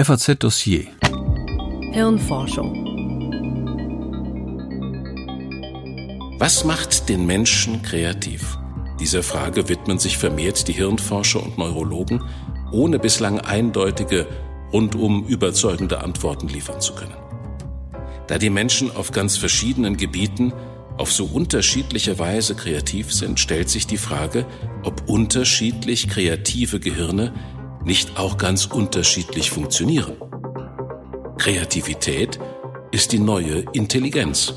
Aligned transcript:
FAZ 0.00 0.38
Dossier 0.38 0.86
Hirnforschung 1.90 2.72
Was 6.38 6.62
macht 6.62 7.08
den 7.08 7.26
Menschen 7.26 7.82
kreativ? 7.82 8.56
Dieser 9.00 9.24
Frage 9.24 9.68
widmen 9.68 9.98
sich 9.98 10.16
vermehrt 10.16 10.68
die 10.68 10.72
Hirnforscher 10.72 11.42
und 11.42 11.58
Neurologen, 11.58 12.22
ohne 12.70 13.00
bislang 13.00 13.40
eindeutige, 13.40 14.28
rundum 14.72 15.24
überzeugende 15.26 16.00
Antworten 16.00 16.46
liefern 16.46 16.80
zu 16.80 16.94
können. 16.94 17.16
Da 18.28 18.38
die 18.38 18.50
Menschen 18.50 18.94
auf 18.94 19.10
ganz 19.10 19.36
verschiedenen 19.36 19.96
Gebieten 19.96 20.52
auf 20.96 21.10
so 21.10 21.24
unterschiedliche 21.24 22.20
Weise 22.20 22.54
kreativ 22.54 23.12
sind, 23.12 23.40
stellt 23.40 23.68
sich 23.68 23.88
die 23.88 23.98
Frage, 23.98 24.46
ob 24.84 25.08
unterschiedlich 25.08 26.08
kreative 26.08 26.78
Gehirne 26.78 27.32
nicht 27.88 28.18
auch 28.18 28.36
ganz 28.36 28.66
unterschiedlich 28.66 29.50
funktionieren. 29.50 30.18
Kreativität 31.38 32.38
ist 32.90 33.12
die 33.12 33.18
neue 33.18 33.64
Intelligenz. 33.72 34.52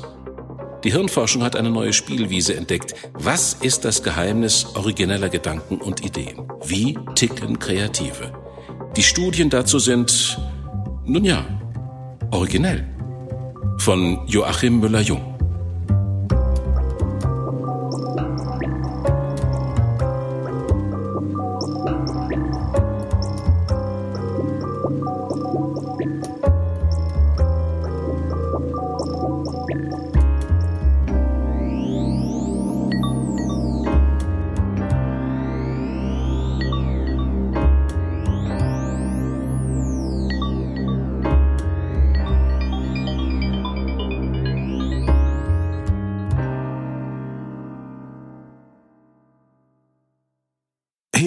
Die 0.84 0.92
Hirnforschung 0.92 1.42
hat 1.42 1.56
eine 1.56 1.70
neue 1.70 1.94
Spielwiese 1.94 2.54
entdeckt. 2.54 2.94
Was 3.14 3.54
ist 3.54 3.86
das 3.86 4.02
Geheimnis 4.02 4.66
origineller 4.74 5.30
Gedanken 5.30 5.80
und 5.80 6.04
Ideen? 6.04 6.46
Wie 6.66 6.98
ticken 7.14 7.58
Kreative? 7.58 8.32
Die 8.96 9.02
Studien 9.02 9.48
dazu 9.48 9.78
sind, 9.78 10.38
nun 11.06 11.24
ja, 11.24 11.46
originell. 12.32 12.86
Von 13.78 14.26
Joachim 14.26 14.78
Müller-Jung. 14.80 15.31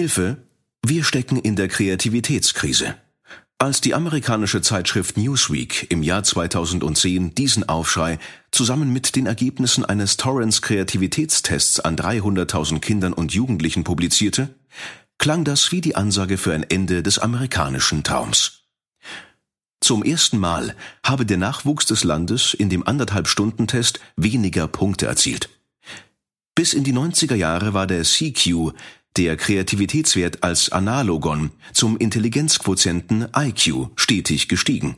Hilfe, 0.06 0.36
wir 0.86 1.02
stecken 1.02 1.36
in 1.36 1.56
der 1.56 1.66
Kreativitätskrise. 1.66 2.94
Als 3.58 3.80
die 3.80 3.92
amerikanische 3.92 4.62
Zeitschrift 4.62 5.16
Newsweek 5.16 5.90
im 5.90 6.04
Jahr 6.04 6.22
2010 6.22 7.34
diesen 7.34 7.68
Aufschrei 7.68 8.20
zusammen 8.52 8.92
mit 8.92 9.16
den 9.16 9.26
Ergebnissen 9.26 9.84
eines 9.84 10.16
Torrance 10.16 10.60
Kreativitätstests 10.60 11.80
an 11.80 11.96
300.000 11.96 12.78
Kindern 12.78 13.14
und 13.14 13.34
Jugendlichen 13.34 13.82
publizierte, 13.82 14.54
klang 15.18 15.42
das 15.42 15.72
wie 15.72 15.80
die 15.80 15.96
Ansage 15.96 16.38
für 16.38 16.54
ein 16.54 16.62
Ende 16.62 17.02
des 17.02 17.18
amerikanischen 17.18 18.04
Traums. 18.04 18.62
Zum 19.80 20.04
ersten 20.04 20.38
Mal 20.38 20.76
habe 21.04 21.26
der 21.26 21.38
Nachwuchs 21.38 21.86
des 21.86 22.04
Landes 22.04 22.54
in 22.54 22.70
dem 22.70 22.86
Anderthalb-Stunden-Test 22.86 23.98
weniger 24.14 24.68
Punkte 24.68 25.06
erzielt. 25.06 25.48
Bis 26.54 26.74
in 26.74 26.84
die 26.84 26.94
90er 26.94 27.34
Jahre 27.34 27.74
war 27.74 27.88
der 27.88 28.04
CQ, 28.04 28.72
der 29.16 29.36
Kreativitätswert 29.36 30.42
als 30.42 30.70
Analogon 30.70 31.50
zum 31.72 31.96
Intelligenzquotienten 31.96 33.28
IQ 33.36 33.88
stetig 33.96 34.48
gestiegen. 34.48 34.96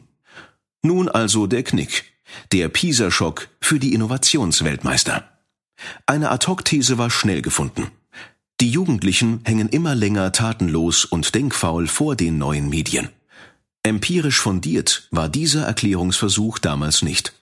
Nun 0.83 1.09
also 1.09 1.47
der 1.47 1.63
Knick, 1.63 2.05
der 2.53 2.69
PISA-Schock 2.69 3.49
für 3.61 3.79
die 3.79 3.95
Innovationsweltmeister. 3.95 5.29
Eine 6.07 6.31
Ad-Hoc-These 6.31 6.99
war 6.99 7.11
schnell 7.11 7.43
gefunden. 7.43 7.89
Die 8.61 8.71
Jugendlichen 8.71 9.41
hängen 9.45 9.69
immer 9.69 9.95
länger 9.95 10.33
tatenlos 10.33 11.05
und 11.05 11.35
denkfaul 11.35 11.87
vor 11.87 12.17
den 12.17 12.39
neuen 12.39 12.69
Medien. 12.69 13.09
Empirisch 13.85 14.41
fundiert 14.41 15.07
war 15.13 15.29
dieser 15.29 15.65
Erklärungsversuch 15.65 16.59
damals 16.59 17.03
nicht. 17.03 17.33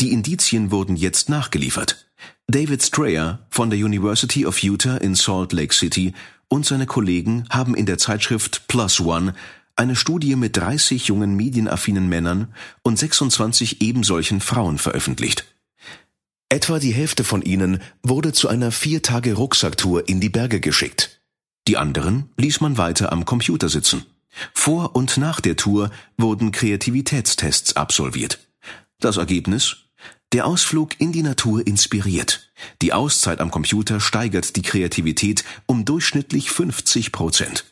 Die 0.00 0.12
Indizien 0.12 0.70
wurden 0.70 0.96
jetzt 0.96 1.28
nachgeliefert. 1.28 2.11
David 2.48 2.82
Strayer 2.82 3.38
von 3.50 3.70
der 3.70 3.78
University 3.78 4.46
of 4.46 4.62
Utah 4.62 4.96
in 4.96 5.14
Salt 5.14 5.52
Lake 5.52 5.74
City 5.74 6.12
und 6.48 6.66
seine 6.66 6.86
Kollegen 6.86 7.44
haben 7.50 7.74
in 7.74 7.86
der 7.86 7.98
Zeitschrift 7.98 8.68
Plus 8.68 9.00
One 9.00 9.34
eine 9.76 9.96
Studie 9.96 10.36
mit 10.36 10.56
30 10.56 11.06
jungen 11.06 11.34
medienaffinen 11.34 12.08
Männern 12.08 12.54
und 12.82 12.98
26 12.98 13.80
ebensolchen 13.80 14.40
Frauen 14.40 14.78
veröffentlicht. 14.78 15.46
Etwa 16.50 16.78
die 16.78 16.92
Hälfte 16.92 17.24
von 17.24 17.40
ihnen 17.40 17.80
wurde 18.02 18.32
zu 18.32 18.48
einer 18.48 18.70
vier 18.70 19.00
Tage 19.00 19.32
Rucksacktour 19.32 20.08
in 20.08 20.20
die 20.20 20.28
Berge 20.28 20.60
geschickt. 20.60 21.22
Die 21.66 21.78
anderen 21.78 22.28
ließ 22.36 22.60
man 22.60 22.76
weiter 22.76 23.12
am 23.12 23.24
Computer 23.24 23.70
sitzen. 23.70 24.04
Vor 24.52 24.94
und 24.94 25.16
nach 25.16 25.40
der 25.40 25.56
Tour 25.56 25.90
wurden 26.18 26.52
Kreativitätstests 26.52 27.76
absolviert. 27.76 28.40
Das 29.00 29.16
Ergebnis? 29.16 29.76
Der 30.32 30.46
Ausflug 30.46 30.98
in 30.98 31.12
die 31.12 31.22
Natur 31.22 31.66
inspiriert. 31.66 32.50
Die 32.80 32.92
Auszeit 32.92 33.40
am 33.40 33.50
Computer 33.50 34.00
steigert 34.00 34.56
die 34.56 34.62
Kreativität 34.62 35.44
um 35.66 35.84
durchschnittlich 35.84 36.50
50 36.50 37.12
Prozent. 37.12 37.64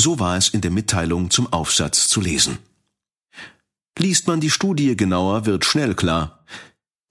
So 0.00 0.18
war 0.18 0.36
es 0.36 0.48
in 0.48 0.62
der 0.62 0.72
Mitteilung 0.72 1.30
zum 1.30 1.52
Aufsatz 1.52 2.08
zu 2.08 2.20
lesen. 2.20 2.58
Liest 3.98 4.26
man 4.26 4.40
die 4.40 4.50
Studie 4.50 4.96
genauer, 4.96 5.46
wird 5.46 5.64
schnell 5.64 5.94
klar, 5.94 6.44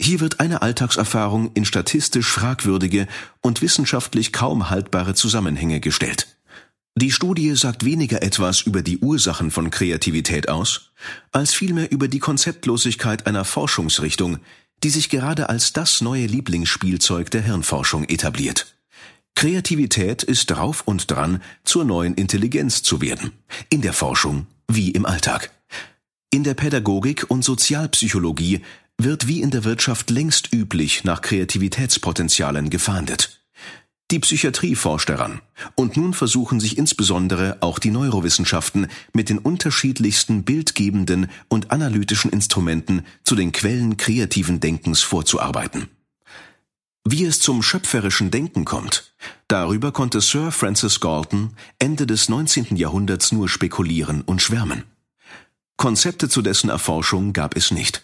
hier 0.01 0.19
wird 0.19 0.39
eine 0.39 0.63
Alltagserfahrung 0.63 1.51
in 1.53 1.63
statistisch 1.63 2.27
fragwürdige 2.27 3.07
und 3.41 3.61
wissenschaftlich 3.61 4.33
kaum 4.33 4.71
haltbare 4.71 5.13
Zusammenhänge 5.13 5.79
gestellt. 5.79 6.39
Die 6.95 7.11
Studie 7.11 7.55
sagt 7.55 7.85
weniger 7.85 8.23
etwas 8.23 8.61
über 8.61 8.81
die 8.81 8.97
Ursachen 8.97 9.51
von 9.51 9.69
Kreativität 9.69 10.49
aus, 10.49 10.91
als 11.31 11.53
vielmehr 11.53 11.91
über 11.91 12.07
die 12.07 12.17
Konzeptlosigkeit 12.17 13.27
einer 13.27 13.45
Forschungsrichtung, 13.45 14.39
die 14.83 14.89
sich 14.89 15.09
gerade 15.09 15.49
als 15.49 15.73
das 15.73 16.01
neue 16.01 16.25
Lieblingsspielzeug 16.25 17.29
der 17.31 17.41
Hirnforschung 17.41 18.05
etabliert. 18.05 18.75
Kreativität 19.35 20.23
ist 20.23 20.47
drauf 20.47 20.83
und 20.85 21.09
dran, 21.09 21.41
zur 21.63 21.85
neuen 21.85 22.15
Intelligenz 22.15 22.83
zu 22.83 23.01
werden. 23.01 23.31
In 23.69 23.81
der 23.81 23.93
Forschung 23.93 24.47
wie 24.67 24.91
im 24.91 25.05
Alltag. 25.05 25.51
In 26.29 26.43
der 26.43 26.53
Pädagogik 26.53 27.29
und 27.29 27.43
Sozialpsychologie 27.43 28.61
wird 28.97 29.27
wie 29.27 29.41
in 29.41 29.51
der 29.51 29.63
Wirtschaft 29.63 30.09
längst 30.09 30.53
üblich 30.53 31.03
nach 31.03 31.21
Kreativitätspotenzialen 31.21 32.69
gefahndet. 32.69 33.40
Die 34.11 34.19
Psychiatrie 34.19 34.75
forscht 34.75 35.09
daran. 35.09 35.41
Und 35.75 35.95
nun 35.95 36.13
versuchen 36.13 36.59
sich 36.59 36.77
insbesondere 36.77 37.57
auch 37.61 37.79
die 37.79 37.91
Neurowissenschaften 37.91 38.87
mit 39.13 39.29
den 39.29 39.37
unterschiedlichsten 39.37 40.43
bildgebenden 40.43 41.29
und 41.47 41.71
analytischen 41.71 42.29
Instrumenten 42.29 43.05
zu 43.23 43.35
den 43.35 43.53
Quellen 43.53 43.95
kreativen 43.95 44.59
Denkens 44.59 45.01
vorzuarbeiten. 45.01 45.87
Wie 47.07 47.23
es 47.23 47.39
zum 47.39 47.63
schöpferischen 47.63 48.31
Denken 48.31 48.65
kommt, 48.65 49.13
darüber 49.47 49.93
konnte 49.93 50.19
Sir 50.19 50.51
Francis 50.51 50.99
Galton 50.99 51.55
Ende 51.79 52.05
des 52.05 52.27
19. 52.27 52.75
Jahrhunderts 52.75 53.31
nur 53.31 53.47
spekulieren 53.47 54.21
und 54.21 54.41
schwärmen. 54.41 54.83
Konzepte 55.77 56.29
zu 56.29 56.41
dessen 56.41 56.69
Erforschung 56.69 57.33
gab 57.33 57.55
es 57.55 57.71
nicht. 57.71 58.03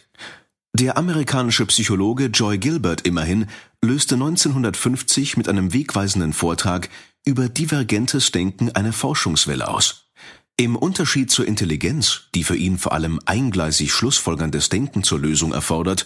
Der 0.79 0.95
amerikanische 0.95 1.65
Psychologe 1.65 2.25
Joy 2.25 2.59
Gilbert 2.59 3.01
immerhin 3.01 3.47
löste 3.83 4.13
1950 4.13 5.35
mit 5.35 5.49
einem 5.49 5.73
wegweisenden 5.73 6.33
Vortrag 6.33 6.89
über 7.25 7.49
divergentes 7.49 8.31
Denken 8.31 8.69
eine 8.75 8.93
Forschungswelle 8.93 9.67
aus. 9.69 10.11
Im 10.55 10.75
Unterschied 10.75 11.31
zur 11.31 11.47
Intelligenz, 11.47 12.25
die 12.35 12.43
für 12.43 12.55
ihn 12.55 12.78
vor 12.78 12.91
allem 12.91 13.19
eingleisig 13.25 13.91
schlussfolgerndes 13.91 14.69
Denken 14.69 15.02
zur 15.02 15.17
Lösung 15.17 15.52
erfordert, 15.52 16.05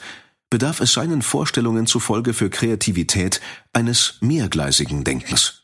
bedarf 0.49 0.79
es 0.79 0.93
seinen 0.93 1.21
Vorstellungen 1.21 1.85
zufolge 1.85 2.33
für 2.33 2.49
Kreativität 2.49 3.41
eines 3.73 4.19
mehrgleisigen 4.21 5.03
Denkens. 5.03 5.63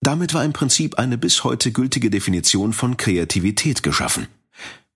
Damit 0.00 0.34
war 0.34 0.44
im 0.44 0.52
Prinzip 0.52 0.98
eine 0.98 1.16
bis 1.16 1.44
heute 1.44 1.70
gültige 1.70 2.10
Definition 2.10 2.72
von 2.72 2.96
Kreativität 2.96 3.84
geschaffen. 3.84 4.26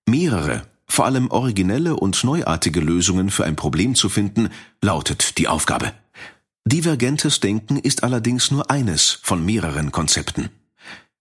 Mehrere 0.05 0.67
vor 0.94 1.06
allem 1.06 1.29
originelle 1.32 1.96
und 1.96 2.23
neuartige 2.23 2.79
Lösungen 2.79 3.29
für 3.29 3.44
ein 3.44 3.56
Problem 3.56 3.96
zu 3.96 4.08
finden, 4.08 4.49
lautet 4.81 5.38
die 5.38 5.49
Aufgabe. 5.49 5.93
Divergentes 6.64 7.41
Denken 7.41 7.79
ist 7.79 8.05
allerdings 8.05 8.52
nur 8.52 8.70
eines 8.70 9.19
von 9.23 9.44
mehreren 9.44 9.91
Konzepten. 9.91 10.50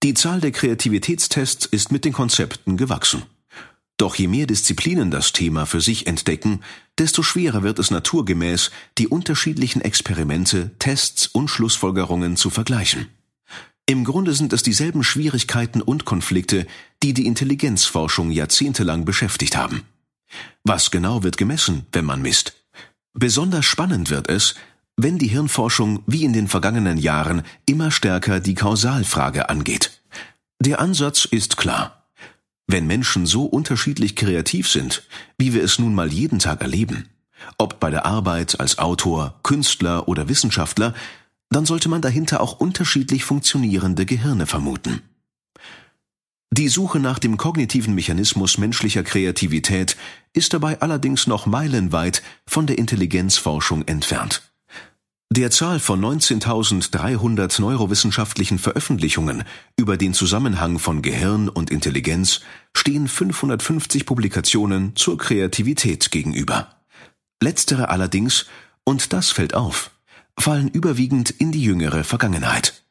Die 0.03 0.13
Zahl 0.13 0.41
der 0.41 0.51
Kreativitätstests 0.51 1.65
ist 1.65 1.91
mit 1.91 2.05
den 2.05 2.13
Konzepten 2.13 2.77
gewachsen. 2.77 3.23
Doch 3.97 4.13
je 4.13 4.27
mehr 4.27 4.45
Disziplinen 4.45 5.09
das 5.09 5.33
Thema 5.33 5.65
für 5.65 5.81
sich 5.81 6.05
entdecken, 6.05 6.59
desto 6.99 7.23
schwerer 7.23 7.63
wird 7.63 7.79
es 7.79 7.89
naturgemäß, 7.89 8.69
die 8.99 9.07
unterschiedlichen 9.07 9.81
Experimente, 9.81 10.69
Tests 10.77 11.25
und 11.25 11.47
Schlussfolgerungen 11.47 12.37
zu 12.37 12.51
vergleichen. 12.51 13.07
Im 13.85 14.05
Grunde 14.05 14.33
sind 14.33 14.53
es 14.53 14.63
dieselben 14.63 15.03
Schwierigkeiten 15.03 15.81
und 15.81 16.05
Konflikte, 16.05 16.65
die 17.01 17.13
die 17.13 17.27
Intelligenzforschung 17.27 18.31
jahrzehntelang 18.31 19.03
beschäftigt 19.03 19.57
haben. 19.57 19.83
Was 20.63 20.89
genau 20.89 21.23
wird 21.23 21.37
gemessen, 21.37 21.85
wenn 21.91 22.05
man 22.05 22.21
misst? 22.21 22.53
Besonders 23.13 23.65
spannend 23.65 24.09
wird 24.09 24.29
es, 24.29 24.55
wenn 24.95 25.17
die 25.17 25.27
Hirnforschung 25.27 26.01
wie 26.07 26.23
in 26.23 26.33
den 26.33 26.47
vergangenen 26.47 26.97
Jahren 26.97 27.43
immer 27.65 27.91
stärker 27.91 28.39
die 28.39 28.55
Kausalfrage 28.55 29.49
angeht. 29.49 30.01
Der 30.59 30.79
Ansatz 30.79 31.25
ist 31.25 31.57
klar. 31.57 32.07
Wenn 32.67 32.87
Menschen 32.87 33.25
so 33.25 33.43
unterschiedlich 33.43 34.15
kreativ 34.15 34.69
sind, 34.69 35.03
wie 35.37 35.53
wir 35.53 35.61
es 35.63 35.77
nun 35.77 35.93
mal 35.93 36.13
jeden 36.13 36.39
Tag 36.39 36.61
erleben, 36.61 37.09
ob 37.57 37.81
bei 37.81 37.89
der 37.89 38.05
Arbeit 38.05 38.59
als 38.61 38.77
Autor, 38.77 39.39
Künstler 39.43 40.07
oder 40.07 40.29
Wissenschaftler, 40.29 40.93
dann 41.49 41.65
sollte 41.65 41.89
man 41.89 42.01
dahinter 42.01 42.41
auch 42.41 42.59
unterschiedlich 42.59 43.23
funktionierende 43.23 44.05
Gehirne 44.05 44.45
vermuten. 44.45 45.01
Die 46.51 46.69
Suche 46.69 46.99
nach 46.99 47.17
dem 47.17 47.37
kognitiven 47.37 47.95
Mechanismus 47.95 48.59
menschlicher 48.59 49.01
Kreativität 49.01 49.97
ist 50.33 50.53
dabei 50.53 50.81
allerdings 50.81 51.25
noch 51.25 51.47
meilenweit 51.47 52.21
von 52.45 52.67
der 52.67 52.77
Intelligenzforschung 52.77 53.87
entfernt. 53.87 54.43
Der 55.35 55.49
Zahl 55.49 55.79
von 55.79 55.99
19.300 55.99 57.59
neurowissenschaftlichen 57.59 58.59
Veröffentlichungen 58.59 59.45
über 59.77 59.97
den 59.97 60.13
Zusammenhang 60.13 60.77
von 60.77 61.01
Gehirn 61.01 61.49
und 61.49 61.71
Intelligenz 61.71 62.41
stehen 62.77 63.07
550 63.07 64.05
Publikationen 64.05 64.95
zur 64.95 65.17
Kreativität 65.17 66.11
gegenüber. 66.11 66.75
Letztere 67.41 67.89
allerdings, 67.89 68.45
und 68.83 69.11
das 69.11 69.31
fällt 69.31 69.55
auf, 69.55 69.89
fallen 70.39 70.67
überwiegend 70.69 71.29
in 71.29 71.51
die 71.51 71.63
jüngere 71.63 72.03
Vergangenheit. 72.03 72.83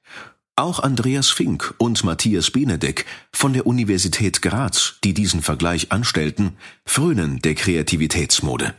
Auch 0.54 0.80
Andreas 0.80 1.30
Fink 1.30 1.74
und 1.78 2.04
Matthias 2.04 2.50
Benedek 2.50 3.06
von 3.32 3.54
der 3.54 3.66
Universität 3.66 4.42
Graz, 4.42 4.96
die 5.02 5.14
diesen 5.14 5.42
Vergleich 5.42 5.92
anstellten, 5.92 6.56
frönen 6.84 7.40
der 7.40 7.54
Kreativitätsmode. 7.54 8.74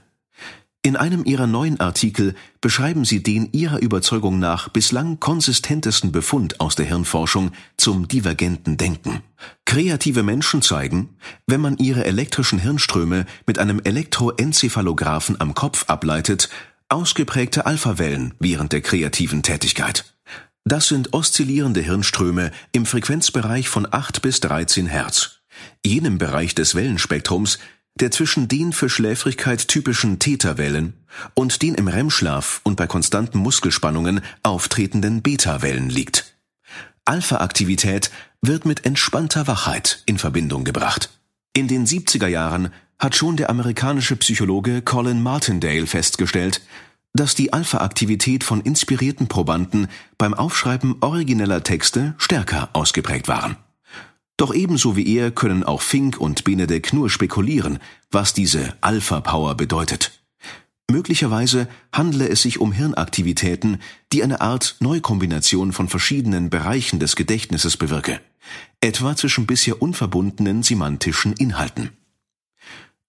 In 0.86 0.98
einem 0.98 1.24
ihrer 1.24 1.48
neuen 1.48 1.80
Artikel 1.80 2.36
beschreiben 2.60 3.06
sie 3.06 3.24
den 3.24 3.48
ihrer 3.54 3.82
Überzeugung 3.82 4.38
nach 4.38 4.68
bislang 4.68 5.18
konsistentesten 5.18 6.12
Befund 6.12 6.60
aus 6.60 6.76
der 6.76 6.86
Hirnforschung 6.86 7.54
zum 7.78 8.10
divergenten 8.10 8.76
Denken. 8.76 9.24
Kreative 9.64 10.24
Menschen 10.24 10.62
zeigen, 10.62 11.16
wenn 11.48 11.62
man 11.62 11.78
ihre 11.78 12.04
elektrischen 12.04 12.60
Hirnströme 12.60 13.26
mit 13.48 13.60
einem 13.60 13.80
Elektroencephalographen 13.82 15.40
am 15.40 15.54
Kopf 15.54 15.86
ableitet, 15.88 16.50
ausgeprägte 16.94 17.66
Alphawellen 17.66 18.34
während 18.40 18.72
der 18.72 18.82
kreativen 18.82 19.44
Tätigkeit. 19.44 20.06
Das 20.64 20.88
sind 20.88 21.14
oszillierende 21.14 21.82
Hirnströme 21.82 22.52
im 22.72 22.86
Frequenzbereich 22.86 23.68
von 23.68 23.88
8 23.90 24.22
bis 24.22 24.40
13 24.40 24.86
Hertz, 24.88 25.42
jenem 25.86 26.18
Bereich 26.18 26.56
des 26.56 26.76
Wellenspektrums, 26.76 27.60
der 28.00 28.12
zwischen 28.12 28.48
den 28.48 28.74
für 28.74 28.90
Schläfrigkeit 28.90 29.68
typischen 29.68 30.20
Theta-Wellen 30.20 30.94
und 31.34 31.62
den 31.62 31.76
im 31.76 31.88
REM-Schlaf 31.88 32.62
und 32.64 32.76
bei 32.76 32.88
konstanten 32.88 33.40
Muskelspannungen 33.40 34.22
auftretenden 34.42 35.22
Beta-Wellen 35.22 35.90
liegt. 35.90 36.36
Alpha-Aktivität 37.06 38.12
wird 38.42 38.66
mit 38.66 38.86
entspannter 38.86 39.48
Wachheit 39.48 40.02
in 40.06 40.18
Verbindung 40.18 40.64
gebracht. 40.64 41.10
In 41.54 41.68
den 41.68 41.86
70er 41.86 42.28
Jahren 42.28 42.72
hat 43.04 43.18
schon 43.18 43.36
der 43.36 43.50
amerikanische 43.50 44.16
Psychologe 44.16 44.82
Colin 44.82 45.22
Martindale 45.22 45.88
festgestellt, 45.88 46.62
dass 47.12 47.36
die 47.36 47.52
Alpha-Aktivität 47.52 48.46
von 48.46 48.62
inspirierten 48.62 49.28
Probanden 49.28 49.90
beim 50.18 50.34
Aufschreiben 50.34 50.96
origineller 51.02 51.64
Texte 51.64 52.16
stärker 52.18 52.70
ausgeprägt 52.72 53.28
waren. 53.28 53.58
Doch 54.38 54.54
ebenso 54.54 54.96
wie 54.96 55.18
er 55.18 55.32
können 55.32 55.66
auch 55.66 55.82
Fink 55.82 56.18
und 56.18 56.46
Benedek 56.46 56.94
nur 56.94 57.10
spekulieren, 57.10 57.80
was 58.10 58.34
diese 58.34 58.74
Alpha-Power 58.80 59.56
bedeutet. 59.56 60.24
Möglicherweise 60.90 61.68
handle 61.92 62.30
es 62.30 62.44
sich 62.44 62.60
um 62.60 62.72
Hirnaktivitäten, 62.72 63.82
die 64.14 64.24
eine 64.24 64.40
Art 64.40 64.78
Neukombination 64.80 65.74
von 65.74 65.90
verschiedenen 65.90 66.50
Bereichen 66.50 67.00
des 67.00 67.18
Gedächtnisses 67.18 67.76
bewirke, 67.76 68.22
etwa 68.80 69.14
zwischen 69.18 69.46
bisher 69.46 69.82
unverbundenen 69.82 70.64
semantischen 70.64 71.34
Inhalten. 71.34 71.90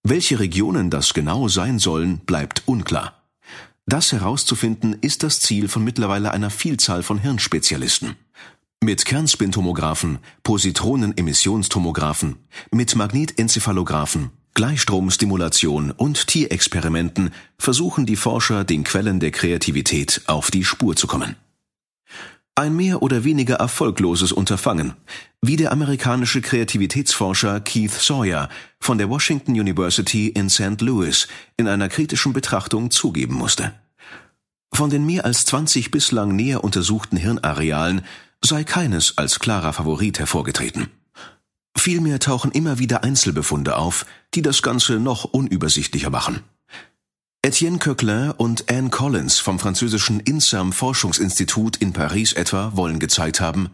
Welche 0.06 0.38
Regionen 0.38 0.90
das 0.90 1.14
genau 1.14 1.48
sein 1.48 1.78
sollen, 1.78 2.18
bleibt 2.18 2.62
unklar. 2.66 3.22
Das 3.86 4.12
herauszufinden 4.12 4.98
ist 5.00 5.22
das 5.22 5.40
Ziel 5.40 5.66
von 5.66 5.82
mittlerweile 5.82 6.30
einer 6.32 6.50
Vielzahl 6.50 7.02
von 7.02 7.18
Hirnspezialisten. 7.18 8.14
Mit 8.82 9.06
Kernspintomographen, 9.06 10.18
Positronenemissiontomographen, 10.42 12.36
mit 12.70 12.94
Magnetencephalographen, 12.94 14.30
Gleichstromstimulation 14.52 15.90
und 15.90 16.26
Tierexperimenten 16.26 17.32
versuchen 17.56 18.04
die 18.04 18.16
Forscher, 18.16 18.64
den 18.64 18.84
Quellen 18.84 19.20
der 19.20 19.30
Kreativität 19.30 20.20
auf 20.26 20.50
die 20.50 20.64
Spur 20.64 20.96
zu 20.96 21.06
kommen. 21.06 21.36
Ein 22.56 22.76
mehr 22.76 23.02
oder 23.02 23.24
weniger 23.24 23.56
erfolgloses 23.56 24.32
Unterfangen, 24.32 24.92
wie 25.46 25.56
der 25.56 25.72
amerikanische 25.72 26.40
Kreativitätsforscher 26.40 27.60
Keith 27.60 27.92
Sawyer 27.92 28.48
von 28.80 28.96
der 28.96 29.10
Washington 29.10 29.52
University 29.52 30.28
in 30.28 30.48
St. 30.48 30.80
Louis 30.80 31.28
in 31.58 31.68
einer 31.68 31.90
kritischen 31.90 32.32
Betrachtung 32.32 32.90
zugeben 32.90 33.34
musste. 33.34 33.74
Von 34.72 34.88
den 34.88 35.04
mehr 35.04 35.26
als 35.26 35.44
20 35.44 35.90
bislang 35.90 36.34
näher 36.34 36.64
untersuchten 36.64 37.18
Hirnarealen 37.18 38.02
sei 38.42 38.64
keines 38.64 39.18
als 39.18 39.38
klarer 39.38 39.74
Favorit 39.74 40.18
hervorgetreten. 40.18 40.88
Vielmehr 41.76 42.20
tauchen 42.20 42.50
immer 42.50 42.78
wieder 42.78 43.04
Einzelbefunde 43.04 43.76
auf, 43.76 44.06
die 44.32 44.42
das 44.42 44.62
Ganze 44.62 44.98
noch 44.98 45.24
unübersichtlicher 45.24 46.08
machen. 46.10 46.40
Etienne 47.44 47.78
Coquelin 47.78 48.30
und 48.30 48.70
Anne 48.70 48.88
Collins 48.88 49.38
vom 49.38 49.58
französischen 49.58 50.18
INSERM 50.18 50.72
Forschungsinstitut 50.72 51.76
in 51.76 51.92
Paris 51.92 52.32
etwa 52.32 52.72
wollen 52.74 52.98
gezeigt 52.98 53.38
haben, 53.38 53.68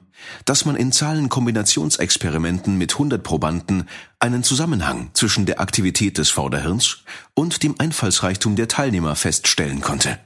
dass 0.44 0.64
man 0.64 0.74
in 0.74 0.90
Zahlenkombinationsexperimenten 0.90 2.76
mit 2.76 2.94
100 2.94 3.22
Probanden 3.22 3.88
einen 4.18 4.42
Zusammenhang 4.42 5.10
zwischen 5.12 5.46
der 5.46 5.60
Aktivität 5.60 6.18
des 6.18 6.30
Vorderhirns 6.30 7.04
und 7.34 7.62
dem 7.62 7.76
Einfallsreichtum 7.78 8.56
der 8.56 8.66
Teilnehmer 8.66 9.14
feststellen 9.14 9.82
konnte. 9.82 10.18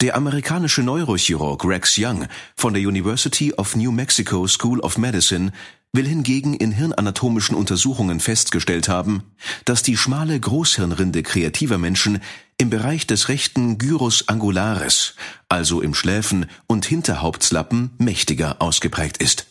Der 0.00 0.16
amerikanische 0.16 0.82
Neurochirurg 0.82 1.64
Rex 1.64 1.94
Young 1.96 2.26
von 2.56 2.74
der 2.74 2.82
University 2.82 3.52
of 3.52 3.76
New 3.76 3.92
Mexico 3.92 4.48
School 4.48 4.80
of 4.80 4.98
Medicine 4.98 5.52
will 5.92 6.08
hingegen 6.08 6.54
in 6.54 6.72
hiranatomischen 6.72 7.54
Untersuchungen 7.54 8.18
festgestellt 8.18 8.88
haben, 8.88 9.22
dass 9.66 9.82
die 9.82 9.96
schmale 9.96 10.38
Großhirnrinde 10.40 11.22
kreativer 11.22 11.76
Menschen 11.76 12.22
im 12.56 12.70
Bereich 12.70 13.06
des 13.06 13.28
rechten 13.28 13.76
Gyrus 13.76 14.28
angularis, 14.28 15.14
also 15.48 15.82
im 15.82 15.94
Schläfen- 15.94 16.46
und 16.66 16.86
Hinterhauptslappen, 16.86 17.90
mächtiger 17.98 18.62
ausgeprägt 18.62 19.18
ist. 19.18 19.46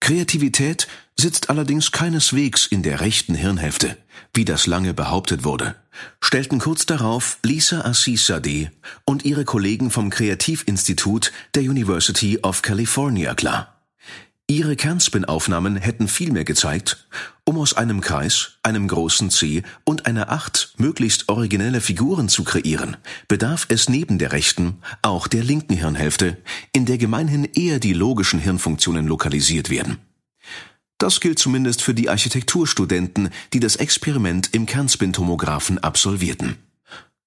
Kreativität 0.00 0.88
sitzt 1.18 1.50
allerdings 1.50 1.92
keineswegs 1.92 2.66
in 2.66 2.82
der 2.82 3.00
rechten 3.00 3.34
Hirnhälfte, 3.34 3.98
wie 4.34 4.44
das 4.44 4.66
lange 4.66 4.94
behauptet 4.94 5.44
wurde, 5.44 5.74
stellten 6.20 6.60
kurz 6.60 6.86
darauf 6.86 7.38
Lisa 7.42 7.80
Assis 7.82 8.32
und 9.04 9.24
ihre 9.24 9.44
Kollegen 9.44 9.90
vom 9.90 10.10
Kreativinstitut 10.10 11.32
der 11.54 11.62
University 11.62 12.38
of 12.42 12.62
California 12.62 13.34
klar. 13.34 13.75
Ihre 14.48 14.76
Kernspin-Aufnahmen 14.76 15.74
hätten 15.74 16.06
vielmehr 16.06 16.44
gezeigt, 16.44 17.08
um 17.44 17.58
aus 17.58 17.76
einem 17.76 18.00
Kreis, 18.00 18.58
einem 18.62 18.86
großen 18.86 19.30
C 19.30 19.64
und 19.82 20.06
einer 20.06 20.30
Acht 20.30 20.74
möglichst 20.76 21.28
originelle 21.28 21.80
Figuren 21.80 22.28
zu 22.28 22.44
kreieren, 22.44 22.96
bedarf 23.26 23.66
es 23.70 23.88
neben 23.88 24.18
der 24.18 24.30
rechten 24.30 24.78
auch 25.02 25.26
der 25.26 25.42
linken 25.42 25.74
Hirnhälfte, 25.74 26.36
in 26.72 26.86
der 26.86 26.96
gemeinhin 26.96 27.44
eher 27.44 27.80
die 27.80 27.92
logischen 27.92 28.38
Hirnfunktionen 28.38 29.08
lokalisiert 29.08 29.68
werden. 29.68 29.98
Das 30.98 31.20
gilt 31.20 31.40
zumindest 31.40 31.82
für 31.82 31.92
die 31.92 32.08
Architekturstudenten, 32.08 33.30
die 33.52 33.60
das 33.60 33.74
Experiment 33.74 34.54
im 34.54 34.66
Kernspintomographen 34.66 35.78
absolvierten. 35.78 36.56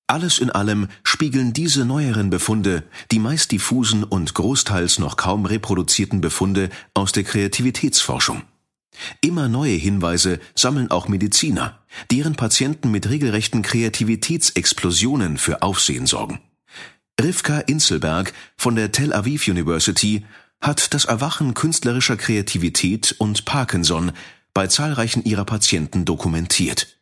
Alles 0.09 0.39
in 0.39 0.49
allem 0.49 0.87
spiegeln 1.03 1.53
diese 1.53 1.85
neueren 1.85 2.31
Befunde 2.31 2.81
die 3.11 3.19
meist 3.19 3.51
diffusen 3.51 4.03
und 4.03 4.33
großteils 4.33 4.97
noch 4.97 5.17
kaum 5.17 5.45
reproduzierten 5.45 6.19
Befunde 6.19 6.71
aus 6.95 7.11
der 7.11 7.23
Kreativitätsforschung. 7.23 8.41
Immer 9.21 9.49
neue 9.49 9.75
Hinweise 9.75 10.39
sammeln 10.55 10.89
auch 10.89 11.09
Mediziner, 11.09 11.77
deren 12.09 12.35
Patienten 12.35 12.89
mit 12.89 13.07
regelrechten 13.07 13.61
Kreativitätsexplosionen 13.61 15.37
für 15.37 15.61
Aufsehen 15.61 16.07
sorgen. 16.07 16.39
Rivka 17.21 17.59
Inselberg 17.59 18.33
von 18.57 18.75
der 18.75 18.91
Tel 18.91 19.13
Aviv 19.13 19.47
University 19.47 20.25
hat 20.59 20.95
das 20.95 21.05
Erwachen 21.05 21.53
künstlerischer 21.53 22.17
Kreativität 22.17 23.13
und 23.19 23.45
Parkinson 23.45 24.11
bei 24.55 24.65
zahlreichen 24.65 25.23
ihrer 25.23 25.45
Patienten 25.45 26.03
dokumentiert. 26.03 26.98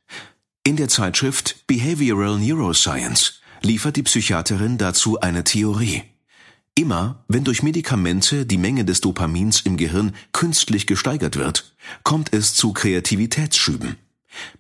In 0.68 0.76
der 0.76 0.90
Zeitschrift 0.90 1.66
Behavioral 1.68 2.38
Neuroscience 2.40 3.40
liefert 3.62 3.96
die 3.96 4.04
Psychiaterin 4.04 4.78
dazu 4.78 5.18
eine 5.18 5.46
Theorie. 5.46 6.04
Immer, 6.76 7.24
wenn 7.30 7.46
durch 7.46 7.64
Medikamente 7.64 8.46
die 8.46 8.58
Menge 8.58 8.84
des 8.84 9.00
Dopamins 9.00 9.62
im 9.62 9.78
Gehirn 9.78 10.14
künstlich 10.34 10.86
gesteigert 10.86 11.38
wird, 11.38 11.74
kommt 12.04 12.34
es 12.34 12.54
zu 12.54 12.74
Kreativitätsschüben. 12.74 13.96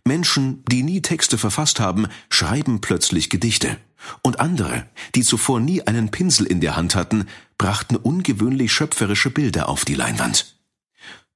Menschen, 0.05 0.63
die 0.71 0.81
nie 0.81 1.01
Texte 1.01 1.37
verfasst 1.37 1.81
haben, 1.81 2.07
schreiben 2.29 2.79
plötzlich 2.79 3.29
Gedichte. 3.29 3.75
Und 4.21 4.39
andere, 4.39 4.87
die 5.13 5.23
zuvor 5.23 5.59
nie 5.59 5.81
einen 5.81 6.09
Pinsel 6.09 6.47
in 6.47 6.61
der 6.61 6.77
Hand 6.77 6.95
hatten, 6.95 7.25
brachten 7.57 7.97
ungewöhnlich 7.97 8.71
schöpferische 8.71 9.29
Bilder 9.29 9.67
auf 9.67 9.83
die 9.83 9.95
Leinwand. 9.95 10.55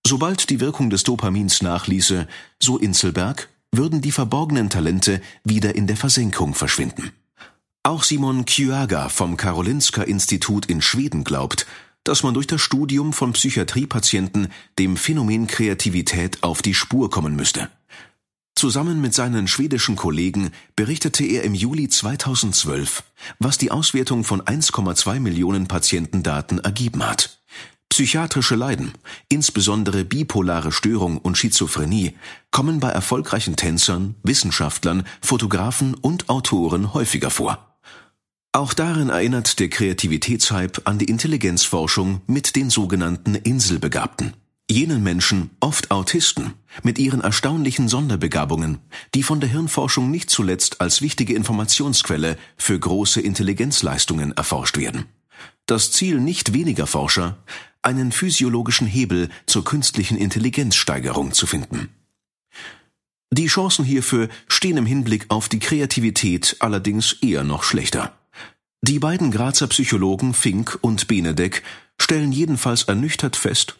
Sobald 0.08 0.50
die 0.50 0.62
Wirkung 0.62 0.90
des 0.90 1.04
Dopamins 1.04 1.62
nachließe, 1.62 2.25
so 2.58 2.78
Inselberg, 2.78 3.50
würden 3.72 4.01
die 4.01 4.12
verborgenen 4.12 4.70
Talente 4.70 5.22
wieder 5.44 5.75
in 5.75 5.88
der 5.88 5.98
Versenkung 5.98 6.54
verschwinden. 6.54 7.12
Auch 7.84 8.04
Simon 8.04 8.46
Kyaga 8.46 9.10
vom 9.10 9.38
Karolinska 9.38 10.04
Institut 10.04 10.66
in 10.68 10.82
Schweden 10.82 11.24
glaubt, 11.24 11.66
dass 12.04 12.24
man 12.24 12.34
durch 12.34 12.48
das 12.48 12.62
Studium 12.62 13.13
von 13.13 13.34
Psychiatriepatienten 13.34 14.50
dem 14.78 14.98
Phänomen 14.98 15.48
Kreativität 15.48 16.44
auf 16.44 16.62
die 16.62 16.74
Spur 16.74 17.10
kommen 17.10 17.36
müsste. 17.36 17.70
Zusammen 18.56 19.01
mit 19.01 19.16
seinen 19.16 19.48
schwedischen 19.48 19.96
Kollegen 19.96 20.51
berichtete 20.75 21.24
er 21.24 21.44
im 21.44 21.56
Juli 21.56 21.90
2012, 21.90 23.04
was 23.40 23.58
die 23.58 23.72
Auswertung 23.72 24.24
von 24.24 24.42
1,2 24.42 25.20
Millionen 25.20 25.68
Patientendaten 25.68 26.60
ergeben 26.60 27.08
hat. 27.08 27.40
Psychiatrische 27.92 28.56
Leiden, 28.56 28.94
insbesondere 29.28 30.06
bipolare 30.06 30.72
Störung 30.72 31.18
und 31.18 31.38
Schizophrenie, 31.38 32.16
kommen 32.50 32.80
bei 32.80 32.88
erfolgreichen 32.88 33.58
Tänzern, 33.58 34.16
Wissenschaftlern, 34.24 35.04
Fotografen 35.20 35.94
und 35.96 36.30
Autoren 36.30 36.94
häufiger 36.94 37.30
vor. 37.30 37.76
Auch 38.54 38.74
darin 38.74 39.10
erinnert 39.10 39.60
der 39.60 39.68
Kreativitätshype 39.68 40.84
an 40.86 41.00
die 41.00 41.06
Intelligenzforschung 41.06 42.22
mit 42.28 42.56
den 42.56 42.70
sogenannten 42.70 43.36
Inselbegabten. 43.36 44.36
Jenen 44.70 45.04
Menschen, 45.04 45.50
oft 45.60 45.92
Autisten, 45.92 46.54
mit 46.84 46.98
ihren 46.98 47.20
erstaunlichen 47.20 47.90
Sonderbegabungen, 47.90 48.78
die 49.16 49.24
von 49.24 49.42
der 49.42 49.50
Hirnforschung 49.50 50.10
nicht 50.10 50.30
zuletzt 50.30 50.80
als 50.80 51.02
wichtige 51.02 51.34
Informationsquelle 51.34 52.38
für 52.56 52.80
große 52.80 53.20
Intelligenzleistungen 53.20 54.32
erforscht 54.32 54.78
werden. 54.78 55.08
Das 55.66 55.92
Ziel 55.92 56.20
nicht 56.20 56.54
weniger 56.54 56.88
Forscher, 56.88 57.38
einen 57.82 58.12
physiologischen 58.12 58.88
Hebel 58.88 59.30
zur 59.46 59.64
künstlichen 59.64 60.18
Intelligenzsteigerung 60.18 61.34
zu 61.34 61.48
finden. 61.48 61.90
Die 63.34 63.48
Chancen 63.48 63.86
hierfür 63.86 64.28
stehen 64.48 64.78
im 64.78 64.86
Hinblick 64.86 65.26
auf 65.30 65.48
die 65.48 65.60
Kreativität 65.60 66.58
allerdings 66.60 67.14
eher 67.22 67.44
noch 67.44 67.64
schlechter. 67.64 68.18
Die 68.82 69.00
beiden 69.00 69.32
Grazer 69.32 69.68
Psychologen 69.68 70.34
Fink 70.34 70.78
und 70.82 71.08
Benedek 71.08 71.64
stellen 71.98 72.32
jedenfalls 72.32 72.84
ernüchtert 72.84 73.36
fest, 73.36 73.78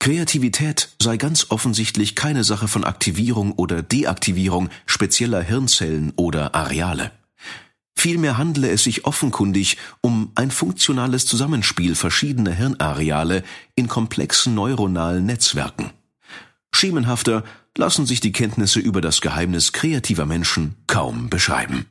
Kreativität 0.00 0.90
sei 1.02 1.16
ganz 1.16 1.46
offensichtlich 1.50 2.14
keine 2.14 2.44
Sache 2.44 2.68
von 2.68 2.84
Aktivierung 2.84 3.52
oder 3.52 3.82
Deaktivierung 3.82 4.70
spezieller 4.86 5.42
Hirnzellen 5.42 6.12
oder 6.16 6.54
Areale. 6.54 7.10
Vielmehr 7.98 8.38
handle 8.38 8.70
es 8.70 8.84
sich 8.84 9.06
offenkundig 9.06 9.76
um 10.00 10.30
ein 10.36 10.52
funktionales 10.52 11.26
Zusammenspiel 11.26 11.96
verschiedener 11.96 12.52
Hirnareale 12.52 13.42
in 13.74 13.88
komplexen 13.88 14.54
neuronalen 14.54 15.26
Netzwerken. 15.26 15.90
Schemenhafter 16.72 17.42
lassen 17.76 18.06
sich 18.06 18.20
die 18.20 18.30
Kenntnisse 18.30 18.78
über 18.78 19.00
das 19.00 19.20
Geheimnis 19.20 19.72
kreativer 19.72 20.26
Menschen 20.26 20.76
kaum 20.86 21.28
beschreiben 21.28 21.86